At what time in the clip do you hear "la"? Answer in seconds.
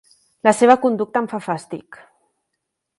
0.47-0.53